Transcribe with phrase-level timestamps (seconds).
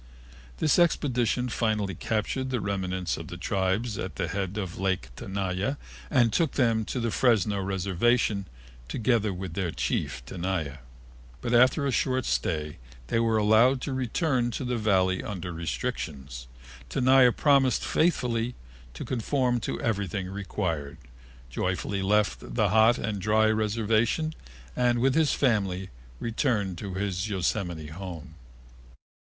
[0.57, 5.77] This expedition finally captured the remnants of the tribes at the head of Lake Tenaya
[6.09, 8.47] and took them to the Fresno reservation,
[8.87, 10.79] together with their chief, Tenaya.
[11.39, 12.77] But after a short stay
[13.09, 16.47] they were allowed to return to the Valley under restrictions.
[16.89, 18.55] Tenaya promised faithfully
[18.95, 20.97] to conform to everything required,
[21.51, 24.33] joyfully left the hot and dry reservation,
[24.75, 28.33] and with his family returned to his Yosemite home.